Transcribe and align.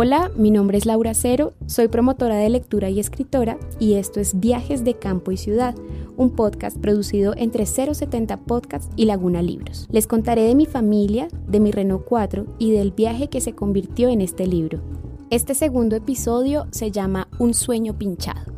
Hola, 0.00 0.30
mi 0.36 0.52
nombre 0.52 0.78
es 0.78 0.86
Laura 0.86 1.12
Cero, 1.12 1.54
soy 1.66 1.88
promotora 1.88 2.36
de 2.36 2.48
lectura 2.48 2.88
y 2.88 3.00
escritora 3.00 3.58
y 3.80 3.94
esto 3.94 4.20
es 4.20 4.38
Viajes 4.38 4.84
de 4.84 4.94
Campo 4.94 5.32
y 5.32 5.36
Ciudad, 5.36 5.74
un 6.16 6.30
podcast 6.30 6.78
producido 6.78 7.34
entre 7.36 7.66
070 7.66 8.36
Podcasts 8.36 8.90
y 8.94 9.06
Laguna 9.06 9.42
Libros. 9.42 9.88
Les 9.90 10.06
contaré 10.06 10.42
de 10.42 10.54
mi 10.54 10.66
familia, 10.66 11.26
de 11.48 11.58
mi 11.58 11.72
Renault 11.72 12.04
4 12.04 12.46
y 12.60 12.70
del 12.70 12.92
viaje 12.92 13.26
que 13.26 13.40
se 13.40 13.56
convirtió 13.56 14.08
en 14.08 14.20
este 14.20 14.46
libro. 14.46 14.78
Este 15.30 15.56
segundo 15.56 15.96
episodio 15.96 16.68
se 16.70 16.92
llama 16.92 17.26
Un 17.40 17.52
sueño 17.52 17.98
pinchado. 17.98 18.57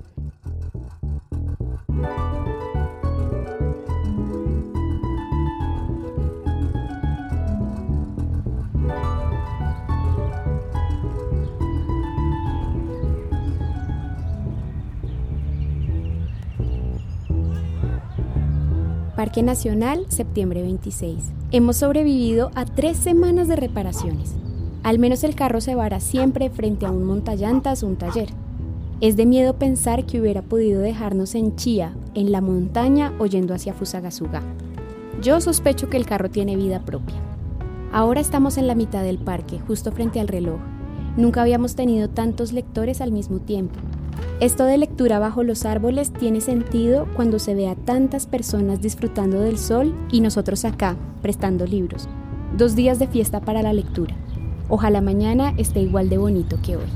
Parque 19.21 19.43
Nacional, 19.43 20.07
septiembre 20.09 20.63
26. 20.63 21.15
Hemos 21.53 21.77
sobrevivido 21.77 22.51
a 22.55 22.65
tres 22.65 22.97
semanas 22.97 23.49
de 23.49 23.57
reparaciones. 23.57 24.33
Al 24.83 24.99
menos 24.99 25.25
el 25.25 25.35
carro 25.35 25.61
se 25.61 25.75
vara 25.75 26.01
siempre 26.01 26.49
frente 26.49 26.87
a 26.87 26.91
un 26.91 27.05
montallantas 27.05 27.83
o 27.83 27.87
un 27.87 27.97
taller. 27.97 28.31
Es 29.03 29.19
de 29.19 29.27
miedo 29.27 29.59
pensar 29.59 30.07
que 30.07 30.23
hubiera 30.23 30.41
podido 30.41 30.81
dejarnos 30.81 31.35
en 31.35 31.55
Chía, 31.55 31.95
en 32.15 32.33
la 32.33 32.41
montaña 32.41 33.13
o 33.19 33.27
yendo 33.27 33.53
hacia 33.53 33.75
Fusagasugá. 33.75 34.41
Yo 35.21 35.39
sospecho 35.43 35.91
que 35.91 35.99
el 35.99 36.07
carro 36.07 36.31
tiene 36.31 36.57
vida 36.57 36.81
propia. 36.81 37.17
Ahora 37.93 38.23
estamos 38.23 38.57
en 38.57 38.67
la 38.67 38.75
mitad 38.75 39.03
del 39.03 39.19
parque, 39.19 39.61
justo 39.61 39.93
frente 39.93 40.19
al 40.19 40.29
reloj. 40.29 40.61
Nunca 41.19 41.43
habíamos 41.43 41.75
tenido 41.75 42.09
tantos 42.09 42.55
lectores 42.55 43.03
al 43.03 43.13
mismo 43.13 43.39
tiempo. 43.39 43.81
Esto 44.41 44.65
de 44.65 44.79
lectura 44.79 45.19
bajo 45.19 45.43
los 45.43 45.67
árboles 45.67 46.13
tiene 46.13 46.41
sentido 46.41 47.07
cuando 47.15 47.39
se 47.39 47.55
ve 47.55 47.69
a 47.69 47.75
tantas 47.75 48.27
personas 48.27 48.81
disfrutando 48.81 49.41
del 49.41 49.59
sol 49.59 49.95
y 50.11 50.21
nosotros 50.21 50.65
acá, 50.65 50.97
prestando 51.21 51.67
libros. 51.67 52.09
Dos 52.57 52.75
días 52.75 52.99
de 52.99 53.07
fiesta 53.07 53.41
para 53.41 53.63
la 53.63 53.73
lectura. 53.73 54.17
Ojalá 54.69 55.01
mañana 55.01 55.53
esté 55.59 55.81
igual 55.81 56.09
de 56.09 56.19
bonito 56.19 56.59
que 56.63 56.77
hoy. 56.77 56.87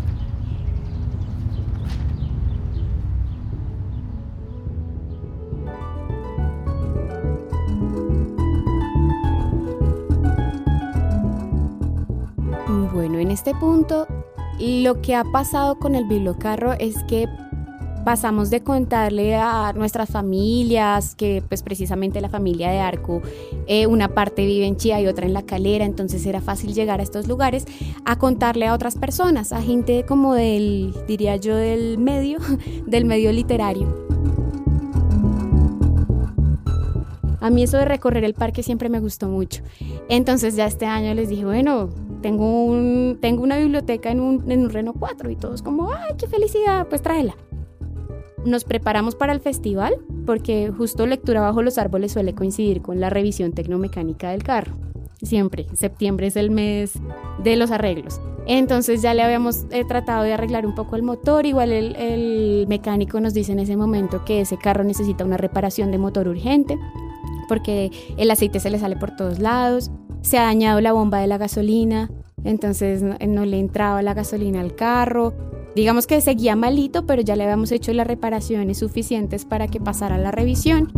Bueno, 12.94 13.18
en 13.18 13.32
este 13.32 13.54
punto 13.56 14.06
lo 14.60 15.00
que 15.00 15.14
ha 15.14 15.24
pasado 15.24 15.78
con 15.78 15.94
el 15.94 16.04
bibliocarro 16.04 16.72
es 16.74 17.02
que 17.04 17.28
pasamos 18.04 18.50
de 18.50 18.62
contarle 18.62 19.34
a 19.34 19.72
nuestras 19.72 20.10
familias, 20.10 21.14
que 21.14 21.42
pues 21.48 21.62
precisamente 21.62 22.20
la 22.20 22.28
familia 22.28 22.70
de 22.70 22.78
Arco, 22.78 23.22
eh, 23.66 23.86
una 23.86 24.08
parte 24.08 24.44
vive 24.46 24.66
en 24.66 24.76
Chía 24.76 25.00
y 25.00 25.06
otra 25.06 25.26
en 25.26 25.32
La 25.32 25.42
Calera, 25.42 25.84
entonces 25.84 26.24
era 26.26 26.40
fácil 26.40 26.74
llegar 26.74 27.00
a 27.00 27.02
estos 27.02 27.26
lugares, 27.26 27.64
a 28.04 28.18
contarle 28.18 28.66
a 28.66 28.74
otras 28.74 28.96
personas, 28.96 29.52
a 29.52 29.62
gente 29.62 30.04
como 30.06 30.34
del, 30.34 30.94
diría 31.08 31.36
yo, 31.36 31.56
del 31.56 31.98
medio, 31.98 32.38
del 32.86 33.06
medio 33.06 33.32
literario. 33.32 34.04
A 37.40 37.50
mí 37.50 37.62
eso 37.62 37.76
de 37.76 37.84
recorrer 37.84 38.24
el 38.24 38.32
parque 38.32 38.62
siempre 38.62 38.88
me 38.88 39.00
gustó 39.00 39.28
mucho. 39.28 39.62
Entonces 40.08 40.56
ya 40.56 40.64
este 40.66 40.86
año 40.86 41.12
les 41.12 41.28
dije, 41.28 41.44
bueno, 41.44 41.90
tengo, 42.24 42.64
un, 42.64 43.18
tengo 43.20 43.42
una 43.42 43.58
biblioteca 43.58 44.10
en 44.10 44.18
un, 44.18 44.50
en 44.50 44.60
un 44.60 44.70
Renault 44.70 44.98
4 44.98 45.28
y 45.28 45.36
todos 45.36 45.60
como, 45.60 45.92
ay, 45.92 46.14
qué 46.16 46.26
felicidad, 46.26 46.88
pues 46.88 47.02
tráela. 47.02 47.36
Nos 48.46 48.64
preparamos 48.64 49.14
para 49.14 49.34
el 49.34 49.40
festival 49.40 49.96
porque 50.24 50.72
justo 50.74 51.06
lectura 51.06 51.42
bajo 51.42 51.60
los 51.60 51.76
árboles 51.76 52.12
suele 52.12 52.34
coincidir 52.34 52.80
con 52.80 52.98
la 52.98 53.10
revisión 53.10 53.52
tecnomecánica 53.52 54.30
del 54.30 54.42
carro. 54.42 54.72
Siempre, 55.20 55.66
septiembre 55.74 56.28
es 56.28 56.36
el 56.36 56.50
mes 56.50 56.94
de 57.42 57.56
los 57.56 57.70
arreglos. 57.70 58.22
Entonces 58.46 59.02
ya 59.02 59.12
le 59.12 59.22
habíamos 59.22 59.66
eh, 59.70 59.84
tratado 59.86 60.22
de 60.22 60.32
arreglar 60.32 60.64
un 60.64 60.74
poco 60.74 60.96
el 60.96 61.02
motor, 61.02 61.44
igual 61.44 61.72
el, 61.72 61.94
el 61.96 62.64
mecánico 62.68 63.20
nos 63.20 63.34
dice 63.34 63.52
en 63.52 63.58
ese 63.58 63.76
momento 63.76 64.24
que 64.24 64.40
ese 64.40 64.56
carro 64.56 64.82
necesita 64.82 65.26
una 65.26 65.36
reparación 65.36 65.90
de 65.90 65.98
motor 65.98 66.26
urgente 66.26 66.78
porque 67.48 67.90
el 68.16 68.30
aceite 68.30 68.60
se 68.60 68.70
le 68.70 68.78
sale 68.78 68.96
por 68.96 69.14
todos 69.14 69.38
lados, 69.38 69.90
se 70.24 70.38
ha 70.38 70.44
dañado 70.44 70.80
la 70.80 70.92
bomba 70.92 71.20
de 71.20 71.26
la 71.26 71.36
gasolina, 71.36 72.10
entonces 72.44 73.02
no, 73.02 73.44
le 73.44 73.58
entraba 73.58 74.00
la 74.00 74.14
gasolina 74.14 74.60
al 74.60 74.74
carro. 74.74 75.34
Digamos 75.76 76.06
que 76.06 76.20
seguía 76.20 76.56
malito, 76.56 77.04
pero 77.04 77.20
ya 77.20 77.36
le 77.36 77.44
habíamos 77.44 77.70
hecho 77.72 77.92
las 77.92 78.06
reparaciones 78.06 78.78
suficientes 78.78 79.44
para 79.44 79.68
que 79.68 79.80
pasara 79.80 80.16
la 80.16 80.30
revisión. 80.30 80.90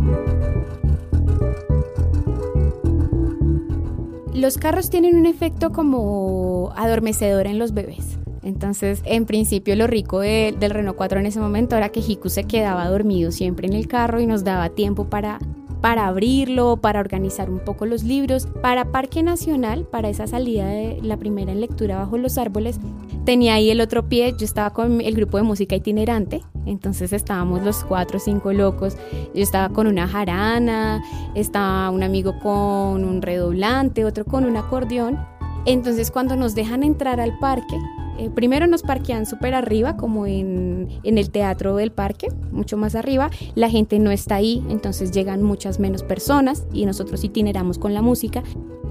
Los 4.33 4.57
carros 4.57 4.89
tienen 4.89 5.17
un 5.17 5.25
efecto 5.25 5.71
como 5.71 6.71
adormecedor 6.75 7.47
en 7.47 7.59
los 7.59 7.73
bebés. 7.73 8.19
Entonces, 8.43 9.01
en 9.03 9.25
principio, 9.25 9.75
lo 9.75 9.87
rico 9.87 10.21
del 10.21 10.69
Renault 10.69 10.95
4 10.95 11.19
en 11.19 11.25
ese 11.25 11.41
momento 11.41 11.75
era 11.75 11.89
que 11.89 11.99
Hiku 11.99 12.29
se 12.29 12.45
quedaba 12.45 12.87
dormido 12.87 13.31
siempre 13.31 13.67
en 13.67 13.73
el 13.73 13.87
carro 13.87 14.21
y 14.21 14.25
nos 14.25 14.45
daba 14.45 14.69
tiempo 14.69 15.09
para 15.09 15.39
para 15.81 16.07
abrirlo, 16.07 16.77
para 16.77 16.99
organizar 16.99 17.49
un 17.49 17.59
poco 17.59 17.85
los 17.85 18.03
libros. 18.03 18.47
Para 18.61 18.91
Parque 18.91 19.23
Nacional, 19.23 19.85
para 19.85 20.09
esa 20.09 20.27
salida 20.27 20.67
de 20.67 20.99
la 21.01 21.17
primera 21.17 21.51
en 21.51 21.61
lectura 21.61 21.97
bajo 21.97 22.17
los 22.17 22.37
árboles, 22.37 22.79
tenía 23.25 23.55
ahí 23.55 23.69
el 23.69 23.81
otro 23.81 24.07
pie, 24.07 24.33
yo 24.37 24.45
estaba 24.45 24.71
con 24.71 25.01
el 25.01 25.15
grupo 25.15 25.37
de 25.37 25.43
música 25.43 25.75
itinerante, 25.75 26.43
entonces 26.65 27.13
estábamos 27.13 27.63
los 27.63 27.83
cuatro 27.83 28.17
o 28.17 28.19
cinco 28.19 28.53
locos, 28.53 28.95
yo 29.33 29.41
estaba 29.41 29.69
con 29.73 29.87
una 29.87 30.07
jarana, 30.07 31.03
estaba 31.35 31.89
un 31.89 32.03
amigo 32.03 32.39
con 32.39 33.03
un 33.03 33.21
redoblante, 33.21 34.05
otro 34.05 34.25
con 34.25 34.45
un 34.45 34.57
acordeón. 34.57 35.19
Entonces 35.65 36.11
cuando 36.11 36.37
nos 36.37 36.55
dejan 36.55 36.83
entrar 36.83 37.19
al 37.19 37.37
parque, 37.39 37.77
eh, 38.17 38.29
primero 38.29 38.67
nos 38.67 38.83
parquean 38.83 39.25
súper 39.25 39.53
arriba, 39.53 39.97
como 39.97 40.25
en, 40.25 40.87
en, 41.03 41.17
el 41.17 41.29
teatro 41.29 41.75
del 41.75 41.91
parque, 41.91 42.27
mucho 42.51 42.77
más 42.77 42.95
arriba. 42.95 43.29
La 43.55 43.69
gente 43.69 43.99
no 43.99 44.11
está 44.11 44.35
ahí, 44.35 44.63
entonces 44.69 45.11
llegan 45.11 45.43
muchas 45.43 45.79
menos 45.79 46.03
personas 46.03 46.65
y 46.73 46.85
nosotros 46.85 47.23
itineramos 47.23 47.77
con 47.77 47.93
la 47.93 48.01
música. 48.01 48.43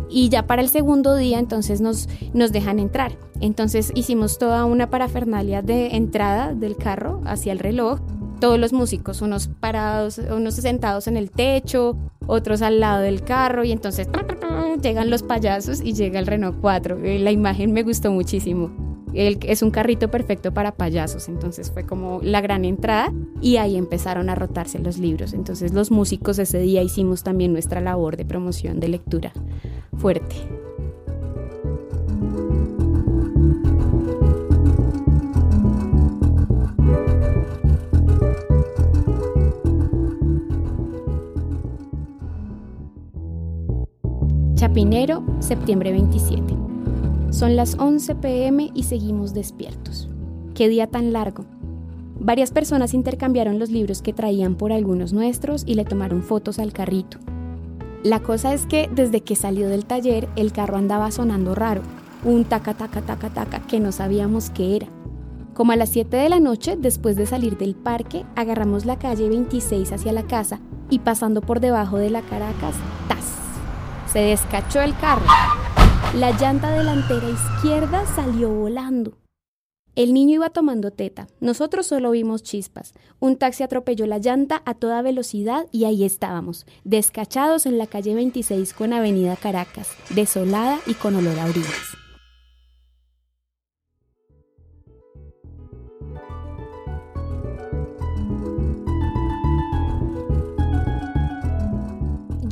Y 0.09 0.29
ya 0.29 0.47
para 0.47 0.63
el 0.63 0.69
segundo 0.69 1.17
día, 1.17 1.39
entonces 1.39 1.81
nos, 1.81 2.09
nos 2.33 2.53
dejan 2.53 2.79
entrar. 2.79 3.19
Entonces 3.41 3.93
hicimos 3.95 4.39
toda 4.39 4.65
una 4.65 4.89
parafernalia 4.89 5.63
de 5.63 5.97
entrada 5.97 6.55
del 6.55 6.77
carro 6.77 7.21
hacia 7.25 7.53
el 7.53 7.59
reloj. 7.59 8.01
Todos 8.41 8.61
los 8.61 8.73
músicos, 8.73 9.23
unos 9.23 9.49
parados, 9.49 10.19
unos 10.19 10.55
sentados 10.55 11.07
en 11.07 11.17
el 11.17 11.31
techo, 11.31 11.97
otros 12.27 12.61
al 12.61 12.81
lado 12.81 13.01
del 13.01 13.23
carro 13.23 13.65
y 13.65 13.73
entonces 13.73 14.09
llegan 14.83 15.09
los 15.09 15.23
payasos 15.23 15.81
y 15.81 15.95
llega 15.95 16.19
el 16.19 16.27
Renault 16.27 16.61
4. 16.61 16.99
Eh, 17.03 17.19
la 17.19 17.31
imagen 17.31 17.73
me 17.73 17.83
gustó 17.83 18.11
muchísimo 18.13 18.96
es 19.17 19.63
un 19.63 19.71
carrito 19.71 20.11
perfecto 20.11 20.53
para 20.53 20.75
payasos, 20.75 21.29
entonces 21.29 21.71
fue 21.71 21.87
como 21.87 22.21
la 22.23 22.43
gran 22.43 22.65
entrada 22.67 23.13
y 23.41 23.57
ahí 23.57 23.77
empezaron 23.77 24.29
a 24.29 24.35
rotarse 24.35 24.79
los 24.79 24.99
libros. 24.99 25.33
Entonces 25.33 25.73
los 25.73 25.91
músicos 25.91 26.39
ese 26.39 26.59
día 26.59 26.83
hicimos 26.83 27.23
también 27.23 27.53
nuestra 27.53 27.81
labor 27.81 28.17
de 28.17 28.27
promoción 28.27 28.79
de 28.79 28.89
lectura 28.89 29.33
fuerte. 29.97 30.37
Chapinero, 44.57 45.23
septiembre 45.41 45.93
27. 45.93 46.66
Son 47.37 47.55
las 47.55 47.75
11 47.79 48.15
pm 48.15 48.71
y 48.73 48.85
seguimos 48.85 49.35
despiertos. 49.35 50.09
Qué 50.55 50.71
día 50.71 50.87
tan 50.87 51.13
largo. 51.13 51.45
Varias 52.19 52.51
personas 52.51 52.95
intercambiaron 52.95 53.59
los 53.59 53.69
libros 53.69 54.01
que 54.01 54.15
traían 54.15 54.55
por 54.55 54.73
algunos 54.73 55.13
nuestros 55.13 55.63
y 55.67 55.75
le 55.75 55.85
tomaron 55.85 56.23
fotos 56.23 56.59
al 56.59 56.73
carrito. 56.73 57.19
La 58.03 58.21
cosa 58.21 58.55
es 58.55 58.65
que 58.65 58.89
desde 58.91 59.21
que 59.21 59.37
salió 59.37 59.69
del 59.69 59.85
taller 59.85 60.31
el 60.35 60.51
carro 60.51 60.79
andaba 60.79 61.11
sonando 61.11 61.55
raro, 61.55 61.83
un 62.25 62.45
taca 62.45 62.73
taca 62.73 63.03
taca 63.03 63.29
taca 63.29 63.61
que 63.67 63.81
no 63.81 63.93
sabíamos 63.93 64.49
qué 64.49 64.77
era. 64.77 64.87
Como 65.53 65.73
a 65.73 65.77
las 65.77 65.91
7 65.91 66.17
de 66.17 66.31
la 66.31 66.41
noche, 66.41 66.79
después 66.79 67.17
de 67.17 67.27
salir 67.27 67.59
del 67.59 67.75
parque, 67.75 68.25
agarramos 68.35 68.87
la 68.87 68.99
calle 68.99 69.29
26 69.29 69.93
hacia 69.93 70.13
la 70.15 70.23
casa 70.23 70.61
y 70.89 71.01
pasando 71.01 71.43
por 71.43 71.61
debajo 71.61 71.99
de 71.99 72.09
la 72.09 72.23
Caracas, 72.23 72.77
¡tas! 73.09 73.27
Se 74.11 74.21
descachó 74.21 74.81
el 74.81 74.97
carro. 74.97 75.27
La 76.15 76.31
llanta 76.31 76.71
delantera 76.71 77.29
izquierda 77.29 78.07
salió 78.07 78.49
volando. 78.49 79.19
El 79.97 80.15
niño 80.15 80.37
iba 80.37 80.49
tomando 80.49 80.91
teta. 80.91 81.27
Nosotros 81.41 81.87
solo 81.87 82.11
vimos 82.13 82.43
chispas. 82.43 82.95
Un 83.19 83.37
taxi 83.37 83.65
atropelló 83.65 84.07
la 84.07 84.19
llanta 84.19 84.63
a 84.65 84.75
toda 84.75 85.03
velocidad 85.03 85.67
y 85.73 85.85
ahí 85.85 86.05
estábamos, 86.05 86.65
descachados 86.85 87.67
en 87.67 87.77
la 87.77 87.87
calle 87.87 88.15
26 88.15 88.73
con 88.73 88.93
Avenida 88.93 89.37
Caracas, 89.37 89.91
desolada 90.11 90.79
y 90.87 90.95
con 90.95 91.17
olor 91.17 91.39
a 91.39 91.47
orinas. 91.47 92.06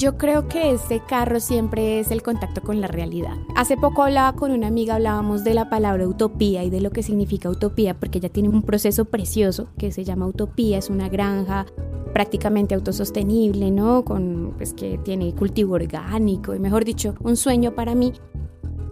Yo 0.05 0.19
creo 0.19 0.49
que 0.49 0.71
este 0.71 1.01
carro 1.01 1.41
siempre 1.41 1.99
es 1.99 2.11
el 2.11 2.23
contacto 2.23 2.61
con 2.61 2.79
la 2.83 2.89
realidad. 2.89 3.39
Hace 3.57 3.79
poco 3.79 4.03
hablaba 4.03 4.37
con 4.37 4.51
una 4.51 4.67
amiga, 4.67 4.97
hablábamos 4.97 5.45
de 5.45 5.55
la 5.55 5.71
palabra 5.71 6.07
utopía 6.07 6.63
y 6.63 6.69
de 6.69 6.83
lo 6.83 6.91
que 6.91 7.03
significa 7.03 7.49
utopía, 7.49 7.95
porque 7.95 8.19
ella 8.19 8.29
tiene 8.29 8.51
un 8.51 8.61
proceso 8.61 9.07
precioso 9.07 9.69
que 9.79 9.93
se 9.93 10.05
llama 10.05 10.27
utopía, 10.27 10.77
es 10.77 10.91
una 10.91 11.09
granja 11.09 11.65
prácticamente 12.13 12.75
autosostenible, 12.75 13.71
¿no? 13.71 14.05
Con 14.05 14.53
pues 14.59 14.75
que 14.75 14.99
tiene 14.99 15.35
cultivo 15.35 15.77
orgánico 15.77 16.55
y 16.55 16.59
mejor 16.59 16.85
dicho, 16.85 17.15
un 17.21 17.39
sueño 17.39 17.75
para 17.75 17.95
mí. 17.95 18.13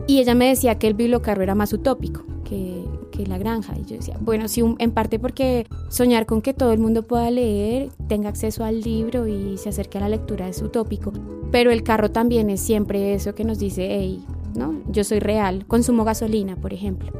Y 0.07 0.21
ella 0.21 0.35
me 0.35 0.49
decía 0.49 0.79
que 0.79 0.87
el 0.87 0.95
bibliocarro 0.95 1.43
era 1.43 1.55
más 1.55 1.75
utópico 1.75 2.25
que, 2.43 2.87
que 3.13 3.25
la 3.27 3.39
granja. 3.39 3.75
Y 3.79 3.85
yo 3.85 3.97
decía, 3.97 4.17
bueno, 4.21 4.49
sí, 4.49 4.63
en 4.79 4.91
parte 4.91 5.21
porque 5.21 5.67
soñar 5.89 6.27
con 6.27 6.43
que 6.43 6.55
todo 6.55 6.73
el 6.73 6.81
mundo 6.81 7.05
pueda 7.05 7.31
leer, 7.31 7.91
tenga 8.09 8.29
acceso 8.29 8.65
al 8.65 8.81
libro 8.81 9.29
y 9.29 9.57
se 9.59 9.69
acerque 9.69 9.99
a 9.99 10.01
la 10.01 10.09
lectura 10.09 10.49
es 10.49 10.61
utópico. 10.61 11.13
Pero 11.53 11.71
el 11.71 11.85
carro 11.85 12.11
también 12.11 12.51
es 12.51 12.61
siempre 12.61 13.15
eso 13.15 13.37
que 13.37 13.45
nos 13.45 13.61
dice, 13.61 13.87
hey, 13.91 14.25
¿no? 14.57 14.83
Yo 14.89 15.05
soy 15.05 15.21
real, 15.21 15.67
consumo 15.67 16.03
gasolina, 16.05 16.57
por 16.57 16.73
ejemplo 16.73 17.13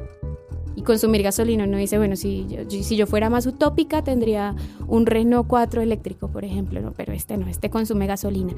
y 0.75 0.83
consumir 0.83 1.23
gasolina. 1.23 1.65
Uno 1.65 1.77
dice, 1.77 1.99
bueno, 1.99 2.17
si 2.17 2.47
yo, 2.49 2.69
si 2.69 2.97
yo 2.97 3.07
fuera 3.07 3.31
más 3.31 3.47
utópica 3.47 4.03
tendría 4.03 4.55
un 4.87 5.07
Renault 5.07 5.47
4 5.47 5.83
eléctrico, 5.83 6.29
por 6.29 6.45
ejemplo, 6.45 6.81
¿no? 6.81 6.93
pero 6.93 7.13
este 7.13 7.37
no, 7.37 7.47
este 7.47 7.71
consume 7.71 8.07
gasolina. 8.07 8.55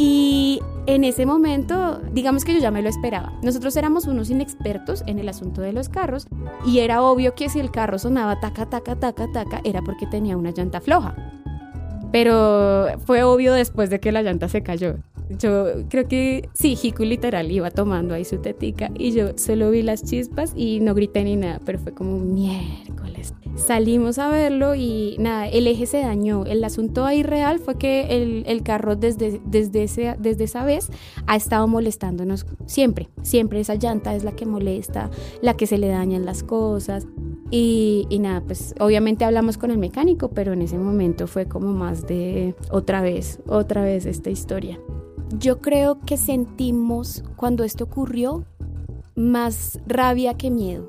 Y 0.00 0.60
en 0.86 1.02
ese 1.02 1.26
momento, 1.26 2.00
digamos 2.12 2.44
que 2.44 2.54
yo 2.54 2.60
ya 2.60 2.70
me 2.70 2.82
lo 2.82 2.88
esperaba. 2.88 3.32
Nosotros 3.42 3.74
éramos 3.76 4.06
unos 4.06 4.30
inexpertos 4.30 5.02
en 5.08 5.18
el 5.18 5.28
asunto 5.28 5.60
de 5.60 5.72
los 5.72 5.88
carros 5.88 6.28
y 6.64 6.78
era 6.78 7.02
obvio 7.02 7.34
que 7.34 7.48
si 7.48 7.58
el 7.58 7.72
carro 7.72 7.98
sonaba 7.98 8.38
taca, 8.38 8.66
taca, 8.66 8.94
taca, 8.94 9.26
taca, 9.32 9.60
era 9.64 9.82
porque 9.82 10.06
tenía 10.06 10.36
una 10.36 10.52
llanta 10.52 10.80
floja. 10.80 11.16
Pero 12.12 12.86
fue 13.06 13.24
obvio 13.24 13.52
después 13.54 13.90
de 13.90 13.98
que 13.98 14.12
la 14.12 14.22
llanta 14.22 14.48
se 14.48 14.62
cayó. 14.62 14.98
Yo 15.30 15.66
creo 15.90 16.06
que 16.06 16.48
sí, 16.54 16.78
Hiku 16.80 17.02
literal 17.02 17.50
iba 17.50 17.70
tomando 17.72 18.14
ahí 18.14 18.24
su 18.24 18.38
tetica 18.38 18.90
y 18.94 19.10
yo 19.12 19.36
solo 19.36 19.70
vi 19.70 19.82
las 19.82 20.04
chispas 20.04 20.52
y 20.54 20.78
no 20.78 20.94
grité 20.94 21.24
ni 21.24 21.34
nada, 21.34 21.60
pero 21.64 21.80
fue 21.80 21.92
como 21.92 22.18
miércoles. 22.18 22.97
Salimos 23.58 24.18
a 24.18 24.28
verlo 24.28 24.74
y 24.74 25.16
nada, 25.18 25.48
el 25.48 25.66
eje 25.66 25.84
se 25.86 25.98
dañó. 25.98 26.46
El 26.46 26.62
asunto 26.64 27.04
ahí 27.04 27.22
real 27.22 27.58
fue 27.58 27.76
que 27.76 28.16
el, 28.16 28.44
el 28.46 28.62
carro 28.62 28.96
desde, 28.96 29.40
desde, 29.44 29.82
ese, 29.82 30.16
desde 30.18 30.44
esa 30.44 30.64
vez 30.64 30.90
ha 31.26 31.36
estado 31.36 31.66
molestándonos 31.66 32.46
siempre. 32.66 33.10
Siempre 33.22 33.60
esa 33.60 33.74
llanta 33.74 34.14
es 34.14 34.24
la 34.24 34.32
que 34.32 34.46
molesta, 34.46 35.10
la 35.42 35.54
que 35.54 35.66
se 35.66 35.76
le 35.76 35.88
dañan 35.88 36.24
las 36.24 36.44
cosas. 36.44 37.06
Y, 37.50 38.06
y, 38.08 38.20
nada, 38.20 38.42
pues 38.42 38.74
obviamente 38.78 39.24
hablamos 39.24 39.58
con 39.58 39.70
el 39.70 39.78
mecánico, 39.78 40.30
pero 40.30 40.52
en 40.52 40.62
ese 40.62 40.78
momento 40.78 41.26
fue 41.26 41.46
como 41.46 41.72
más 41.72 42.06
de 42.06 42.54
otra 42.70 43.00
vez, 43.00 43.40
otra 43.48 43.82
vez 43.82 44.06
esta 44.06 44.30
historia. 44.30 44.78
Yo 45.38 45.60
creo 45.60 45.98
que 46.00 46.16
sentimos 46.16 47.24
cuando 47.36 47.64
esto 47.64 47.84
ocurrió 47.84 48.44
más 49.18 49.80
rabia 49.86 50.34
que 50.34 50.50
miedo. 50.50 50.86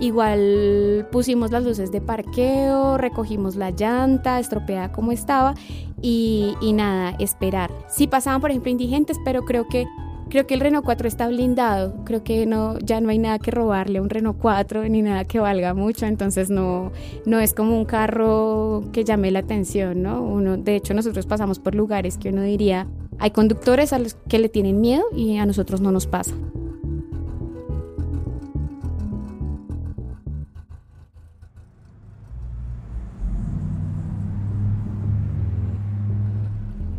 Igual 0.00 1.06
pusimos 1.12 1.50
las 1.50 1.62
luces 1.62 1.92
de 1.92 2.00
parqueo, 2.00 2.96
recogimos 2.96 3.54
la 3.56 3.70
llanta 3.70 4.40
estropeada 4.40 4.92
como 4.92 5.12
estaba 5.12 5.54
y, 6.00 6.54
nada, 6.72 7.14
esperar. 7.18 7.70
Sí 7.86 8.06
pasaban, 8.06 8.40
por 8.40 8.50
ejemplo, 8.50 8.70
indigentes, 8.70 9.18
pero 9.24 9.42
creo 9.44 9.68
que 9.68 9.86
creo 10.30 10.46
que 10.46 10.54
el 10.54 10.60
Renault 10.60 10.86
4 10.86 11.06
está 11.06 11.28
blindado. 11.28 12.02
Creo 12.04 12.24
que 12.24 12.46
no, 12.46 12.78
ya 12.78 13.00
no 13.02 13.10
hay 13.10 13.18
nada 13.18 13.38
que 13.38 13.50
robarle 13.50 13.98
a 13.98 14.02
un 14.02 14.08
Renault 14.08 14.38
4 14.40 14.88
ni 14.88 15.02
nada 15.02 15.24
que 15.24 15.38
valga 15.38 15.74
mucho. 15.74 16.06
Entonces 16.06 16.48
no, 16.48 16.92
no 17.26 17.38
es 17.38 17.52
como 17.52 17.76
un 17.76 17.84
carro 17.84 18.84
que 18.92 19.04
llame 19.04 19.30
la 19.30 19.40
atención, 19.40 20.02
¿no? 20.02 20.22
Uno, 20.22 20.56
de 20.56 20.76
hecho, 20.76 20.94
nosotros 20.94 21.26
pasamos 21.26 21.58
por 21.58 21.74
lugares 21.74 22.16
que 22.16 22.30
uno 22.30 22.42
diría, 22.42 22.86
hay 23.18 23.32
conductores 23.32 23.92
a 23.92 23.98
los 23.98 24.14
que 24.14 24.38
le 24.38 24.48
tienen 24.48 24.80
miedo 24.80 25.04
y 25.14 25.36
a 25.36 25.44
nosotros 25.44 25.82
no 25.82 25.92
nos 25.92 26.06
pasa. 26.06 26.34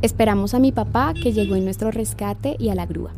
Esperamos 0.01 0.55
a 0.55 0.59
mi 0.59 0.71
papá 0.71 1.13
que 1.13 1.31
llegó 1.31 1.55
en 1.55 1.63
nuestro 1.63 1.91
rescate 1.91 2.55
y 2.57 2.69
a 2.69 2.75
la 2.75 2.87
grúa. 2.87 3.11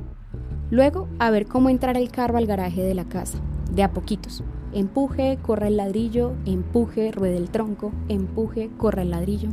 Luego 0.69 1.07
a 1.17 1.31
ver 1.31 1.45
cómo 1.45 1.69
entrar 1.69 1.95
el 1.95 2.11
carro 2.11 2.37
al 2.37 2.45
garaje 2.45 2.81
de 2.81 2.93
la 2.93 3.05
casa, 3.05 3.37
de 3.71 3.83
a 3.83 3.93
poquitos. 3.93 4.43
Empuje, 4.73 5.37
corre 5.41 5.67
el 5.67 5.77
ladrillo, 5.77 6.33
empuje, 6.45 7.13
ruede 7.13 7.37
el 7.37 7.49
tronco, 7.49 7.93
empuje, 8.09 8.69
corre 8.75 9.03
el 9.03 9.11
ladrillo. 9.11 9.47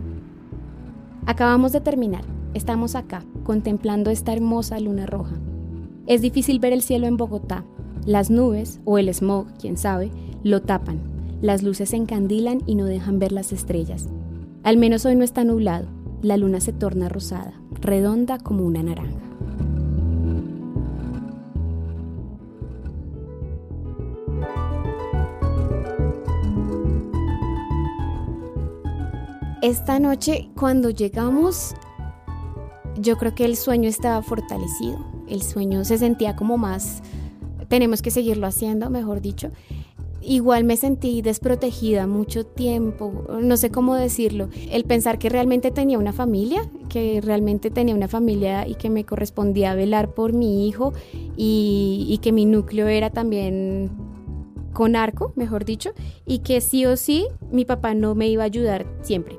Acabamos 1.25 1.71
de 1.71 1.81
terminar. 1.81 2.25
Estamos 2.53 2.97
acá, 2.97 3.23
contemplando 3.45 4.11
esta 4.11 4.33
hermosa 4.33 4.81
luna 4.81 5.07
roja. 5.07 5.37
Es 6.09 6.23
difícil 6.23 6.59
ver 6.59 6.73
el 6.73 6.83
cielo 6.83 7.07
en 7.07 7.17
Bogotá. 7.17 7.65
Las 8.07 8.31
nubes, 8.31 8.81
o 8.85 8.99
el 8.99 9.09
smog, 9.15 9.47
quién 9.57 9.77
sabe, 9.77 10.11
lo 10.43 10.63
tapan. 10.63 10.99
Las 11.43 11.63
luces 11.63 11.91
se 11.91 11.97
encandilan 11.97 12.63
y 12.67 12.75
no 12.75 12.87
dejan 12.87 13.21
ver 13.21 13.31
las 13.31 13.53
estrellas. 13.53 14.09
Al 14.65 14.79
menos 14.79 15.07
hoy 15.07 15.15
no 15.15 15.23
está 15.23 15.45
nublado. 15.45 16.00
La 16.23 16.37
luna 16.37 16.61
se 16.61 16.73
torna 16.73 17.09
rosada, 17.09 17.55
redonda 17.81 18.39
como 18.39 18.65
una 18.65 18.83
naranja. 18.83 19.19
Esta 29.63 29.99
noche, 29.99 30.51
cuando 30.57 30.91
llegamos, 30.91 31.75
yo 32.99 33.17
creo 33.17 33.35
que 33.35 33.45
el 33.45 33.57
sueño 33.57 33.89
estaba 33.89 34.23
fortalecido, 34.23 34.99
el 35.29 35.43
sueño 35.43 35.85
se 35.85 35.99
sentía 35.99 36.37
como 36.37 36.59
más, 36.59 37.03
tenemos 37.69 38.03
que 38.03 38.11
seguirlo 38.11 38.47
haciendo, 38.47 38.91
mejor 38.91 39.21
dicho. 39.21 39.51
Igual 40.23 40.65
me 40.65 40.77
sentí 40.77 41.23
desprotegida 41.23 42.07
mucho 42.07 42.45
tiempo, 42.45 43.25
no 43.41 43.57
sé 43.57 43.71
cómo 43.71 43.95
decirlo, 43.95 44.51
el 44.71 44.85
pensar 44.85 45.19
que 45.19 45.31
realmente 45.31 45.71
tenía 45.71 45.99
una 45.99 46.13
familia, 46.13 46.69
que 46.91 47.21
realmente 47.23 47.71
tenía 47.71 47.95
una 47.95 48.09
familia 48.09 48.69
y 48.69 48.75
que 48.75 48.91
me 48.91 49.05
correspondía 49.05 49.75
velar 49.75 50.13
por 50.13 50.35
mi 50.35 50.69
hijo 50.69 50.93
y, 51.37 52.19
que 52.21 52.33
mi 52.33 52.45
núcleo 52.45 52.87
era 52.87 53.09
también 53.09 53.91
con 54.75 54.95
arco, 54.95 55.33
mejor 55.37 55.65
dicho, 55.65 55.93
y 56.27 56.41
que 56.41 56.61
sí 56.61 56.85
o 56.85 56.97
sí 56.97 57.27
mi 57.51 57.65
papá 57.65 57.95
no 57.95 58.15
me 58.15 58.29
iba 58.29 58.43
a 58.43 58.47
ayudar 58.47 58.87
siempre 59.03 59.39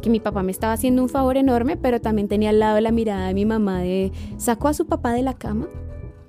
que 0.00 0.10
mi 0.10 0.20
papá 0.20 0.42
me 0.42 0.52
estaba 0.52 0.74
haciendo 0.74 1.02
un 1.02 1.08
favor 1.08 1.38
enorme, 1.38 1.78
pero 1.78 1.98
también 1.98 2.28
tenía 2.28 2.50
al 2.50 2.58
lado 2.58 2.78
la 2.78 2.92
mirada 2.92 3.28
de 3.28 3.32
mi 3.32 3.46
mamá 3.46 3.80
de 3.80 4.12
sacó 4.36 4.68
a 4.68 4.74
su 4.74 4.86
papá 4.86 5.14
de 5.14 5.22
la 5.22 5.32
cama. 5.32 5.66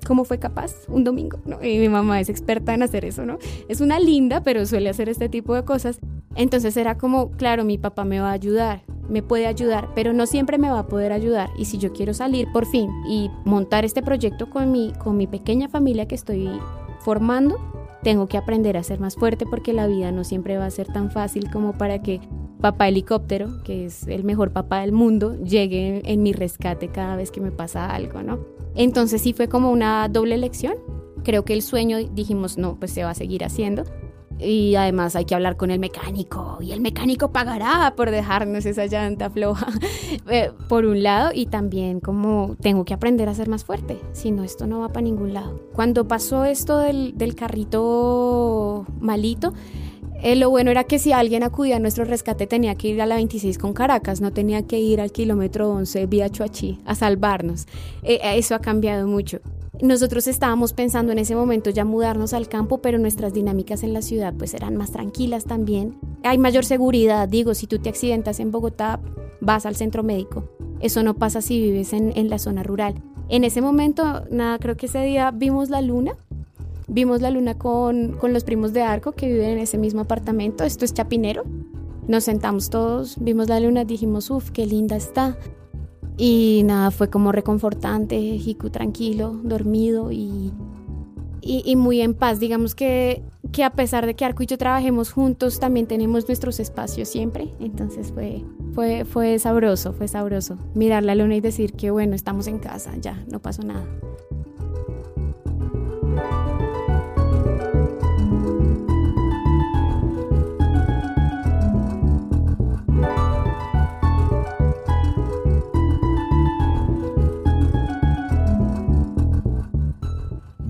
¿Cómo 0.05 0.23
fue 0.23 0.39
capaz? 0.39 0.73
Un 0.87 1.03
domingo. 1.03 1.39
Y 1.61 1.79
mi 1.79 1.89
mamá 1.89 2.19
es 2.19 2.29
experta 2.29 2.73
en 2.73 2.83
hacer 2.83 3.05
eso, 3.05 3.25
¿no? 3.25 3.37
Es 3.67 3.81
una 3.81 3.99
linda, 3.99 4.43
pero 4.43 4.65
suele 4.65 4.89
hacer 4.89 5.09
este 5.09 5.29
tipo 5.29 5.55
de 5.55 5.65
cosas. 5.65 5.99
Entonces 6.35 6.77
era 6.77 6.97
como, 6.97 7.31
claro, 7.31 7.63
mi 7.63 7.77
papá 7.77 8.05
me 8.05 8.19
va 8.19 8.29
a 8.29 8.33
ayudar, 8.33 8.83
me 9.09 9.23
puede 9.23 9.47
ayudar, 9.47 9.89
pero 9.95 10.13
no 10.13 10.25
siempre 10.25 10.57
me 10.57 10.69
va 10.69 10.79
a 10.79 10.87
poder 10.87 11.11
ayudar. 11.11 11.49
Y 11.57 11.65
si 11.65 11.77
yo 11.77 11.93
quiero 11.93 12.13
salir 12.13 12.47
por 12.51 12.65
fin 12.65 12.89
y 13.09 13.29
montar 13.45 13.85
este 13.85 14.03
proyecto 14.03 14.49
con 14.49 14.71
mi, 14.71 14.93
con 14.93 15.17
mi 15.17 15.27
pequeña 15.27 15.69
familia 15.69 16.07
que 16.07 16.15
estoy 16.15 16.49
formando, 16.99 17.57
tengo 18.03 18.27
que 18.27 18.37
aprender 18.37 18.77
a 18.77 18.83
ser 18.83 18.99
más 18.99 19.15
fuerte 19.15 19.45
porque 19.45 19.73
la 19.73 19.87
vida 19.87 20.11
no 20.11 20.23
siempre 20.23 20.57
va 20.57 20.67
a 20.67 20.71
ser 20.71 20.87
tan 20.87 21.09
fácil 21.09 21.49
como 21.49 21.73
para 21.73 22.03
que 22.03 22.21
papá 22.61 22.87
helicóptero, 22.87 23.63
que 23.63 23.85
es 23.85 24.07
el 24.07 24.23
mejor 24.23 24.51
papá 24.51 24.81
del 24.81 24.91
mundo, 24.91 25.35
llegue 25.43 26.01
en 26.05 26.23
mi 26.23 26.33
rescate 26.33 26.89
cada 26.89 27.15
vez 27.15 27.31
que 27.31 27.41
me 27.41 27.51
pasa 27.51 27.89
algo, 27.89 28.21
¿no? 28.21 28.39
Entonces 28.75 29.21
sí 29.21 29.33
fue 29.33 29.47
como 29.47 29.71
una 29.71 30.07
doble 30.09 30.37
lección. 30.37 30.75
Creo 31.23 31.45
que 31.45 31.53
el 31.53 31.61
sueño 31.61 31.97
dijimos, 31.97 32.57
no, 32.57 32.77
pues 32.77 32.91
se 32.91 33.03
va 33.03 33.11
a 33.11 33.15
seguir 33.15 33.43
haciendo. 33.43 33.83
Y 34.37 34.75
además 34.75 35.15
hay 35.15 35.23
que 35.23 35.33
hablar 35.33 35.55
con 35.55 35.71
el 35.71 35.79
mecánico 35.79 36.57
y 36.59 36.73
el 36.73 36.81
mecánico 36.81 37.31
pagará 37.31 37.93
por 37.95 38.11
dejarnos 38.11 38.65
esa 38.65 38.85
llanta 38.85 39.29
floja, 39.29 39.67
eh, 40.29 40.51
por 40.67 40.85
un 40.85 41.03
lado, 41.03 41.31
y 41.33 41.45
también 41.45 42.01
como 42.01 42.57
tengo 42.59 42.83
que 42.83 42.93
aprender 42.93 43.29
a 43.29 43.33
ser 43.33 43.47
más 43.47 43.63
fuerte, 43.63 43.97
si 44.11 44.31
no 44.31 44.43
esto 44.43 44.67
no 44.67 44.81
va 44.81 44.89
para 44.89 45.03
ningún 45.03 45.33
lado. 45.33 45.61
Cuando 45.73 46.07
pasó 46.07 46.43
esto 46.43 46.79
del, 46.79 47.17
del 47.17 47.33
carrito 47.35 48.85
malito, 48.99 49.53
eh, 50.25 50.35
lo 50.35 50.49
bueno 50.49 50.71
era 50.71 50.85
que 50.85 50.97
si 50.97 51.11
alguien 51.11 51.43
acudía 51.43 51.75
a 51.75 51.79
nuestro 51.79 52.03
rescate 52.03 52.47
tenía 52.47 52.73
que 52.73 52.87
ir 52.87 52.99
a 52.99 53.05
la 53.05 53.13
26 53.13 53.59
con 53.59 53.73
Caracas, 53.73 54.21
no 54.21 54.33
tenía 54.33 54.63
que 54.63 54.79
ir 54.79 54.99
al 54.99 55.11
kilómetro 55.11 55.69
11 55.69 56.07
vía 56.07 56.31
Chuachi 56.31 56.79
a 56.83 56.95
salvarnos. 56.95 57.67
Eh, 58.01 58.19
eh, 58.23 58.37
eso 58.39 58.55
ha 58.55 58.59
cambiado 58.59 59.05
mucho. 59.05 59.39
Nosotros 59.83 60.25
estábamos 60.25 60.73
pensando 60.73 61.11
en 61.11 61.19
ese 61.19 61.35
momento 61.35 61.69
ya 61.69 61.85
mudarnos 61.85 62.33
al 62.33 62.47
campo, 62.47 62.79
pero 62.79 62.97
nuestras 62.97 63.33
dinámicas 63.33 63.83
en 63.83 63.93
la 63.93 64.01
ciudad 64.01 64.33
pues 64.35 64.55
eran 64.55 64.75
más 64.77 64.91
tranquilas 64.91 65.45
también. 65.45 65.95
Hay 66.23 66.39
mayor 66.39 66.65
seguridad, 66.65 67.29
digo, 67.29 67.53
si 67.53 67.67
tú 67.67 67.77
te 67.77 67.89
accidentas 67.89 68.39
en 68.39 68.49
Bogotá, 68.49 68.99
vas 69.41 69.67
al 69.67 69.75
centro 69.75 70.01
médico. 70.01 70.49
Eso 70.79 71.03
no 71.03 71.13
pasa 71.13 71.39
si 71.41 71.61
vives 71.61 71.93
en, 71.93 72.11
en 72.17 72.31
la 72.31 72.39
zona 72.39 72.63
rural. 72.63 72.95
En 73.29 73.43
ese 73.43 73.61
momento, 73.61 74.23
nada, 74.31 74.57
creo 74.57 74.75
que 74.75 74.87
ese 74.87 75.03
día 75.03 75.29
vimos 75.29 75.69
la 75.69 75.81
luna 75.81 76.15
Vimos 76.87 77.21
la 77.21 77.31
luna 77.31 77.57
con, 77.57 78.17
los 78.21 78.43
primos 78.43 78.73
de 78.73 78.83
Arco 78.83 79.13
que 79.13 79.27
viven 79.27 79.51
en 79.51 79.59
ese 79.59 79.77
mismo 79.77 80.01
apartamento. 80.01 80.63
Esto 80.63 80.85
es 80.85 80.93
Chapinero. 80.93 81.43
Nos 82.07 82.25
sentamos 82.25 82.69
todos, 82.69 83.17
vimos 83.19 83.49
la 83.49 83.59
luna, 83.59 83.83
dijimos, 83.83 84.29
uff, 84.29 84.51
qué 84.51 84.67
linda 84.67 84.95
está. 84.95 85.37
Y 86.17 86.61
nada, 86.65 86.91
fue 86.91 87.09
como 87.09 87.31
reconfortante, 87.31 88.15
Hiku 88.15 88.69
tranquilo, 88.69 89.39
dormido 89.43 90.11
y, 90.11 90.53
y, 91.41 91.75
muy 91.75 92.01
en 92.01 92.13
paz. 92.13 92.39
Digamos 92.39 92.75
que, 92.75 93.23
que 93.51 93.63
a 93.63 93.71
pesar 93.71 94.05
de 94.05 94.15
que 94.15 94.23
Arco 94.23 94.43
y 94.43 94.45
yo 94.45 94.57
trabajemos 94.57 95.11
juntos, 95.11 95.59
también 95.59 95.87
tenemos 95.87 96.27
nuestros 96.27 96.59
espacios 96.59 97.09
siempre. 97.09 97.53
Entonces 97.59 98.11
fue, 98.11 98.43
fue, 98.73 99.03
fue 99.03 99.39
sabroso, 99.39 99.93
fue 99.93 100.07
sabroso 100.07 100.57
mirar 100.75 101.03
la 101.03 101.15
luna 101.15 101.35
y 101.35 101.41
decir 101.41 101.73
que 101.73 101.89
bueno, 101.89 102.15
estamos 102.15 102.47
en 102.47 102.59
casa, 102.59 102.91
ya, 103.01 103.23
no 103.27 103.41
pasó 103.41 103.63
nada. 103.63 103.85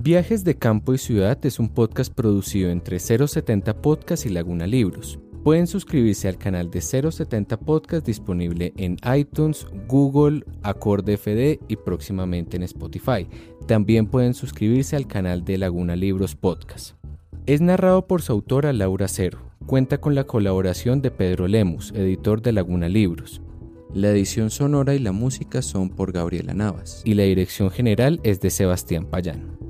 Viajes 0.05 0.43
de 0.43 0.55
Campo 0.55 0.93
y 0.93 0.99
Ciudad 0.99 1.43
es 1.47 1.57
un 1.57 1.67
podcast 1.67 2.13
producido 2.13 2.69
entre 2.69 2.99
070 2.99 3.81
Podcast 3.81 4.27
y 4.27 4.29
Laguna 4.29 4.67
Libros. 4.67 5.17
Pueden 5.43 5.65
suscribirse 5.65 6.27
al 6.27 6.37
canal 6.37 6.69
de 6.69 6.79
070 6.79 7.57
Podcast 7.57 8.05
disponible 8.05 8.71
en 8.77 8.97
iTunes, 9.17 9.65
Google, 9.87 10.45
Acorde 10.61 11.17
FD 11.17 11.59
y 11.67 11.75
próximamente 11.77 12.55
en 12.55 12.61
Spotify. 12.61 13.27
También 13.65 14.05
pueden 14.05 14.35
suscribirse 14.35 14.95
al 14.95 15.07
canal 15.07 15.43
de 15.43 15.57
Laguna 15.57 15.95
Libros 15.95 16.35
Podcast. 16.35 16.95
Es 17.47 17.61
narrado 17.61 18.05
por 18.05 18.21
su 18.21 18.31
autora 18.31 18.73
Laura 18.73 19.07
Cero. 19.07 19.39
Cuenta 19.65 19.99
con 19.99 20.13
la 20.13 20.25
colaboración 20.25 21.01
de 21.01 21.09
Pedro 21.09 21.47
Lemus, 21.47 21.91
editor 21.95 22.43
de 22.43 22.51
Laguna 22.51 22.89
Libros. 22.89 23.41
La 23.91 24.11
edición 24.11 24.51
sonora 24.51 24.93
y 24.93 24.99
la 24.99 25.13
música 25.13 25.63
son 25.63 25.89
por 25.89 26.11
Gabriela 26.11 26.53
Navas 26.53 27.01
y 27.05 27.15
la 27.15 27.23
dirección 27.23 27.71
general 27.71 28.19
es 28.21 28.39
de 28.39 28.51
Sebastián 28.51 29.05
Payán. 29.05 29.64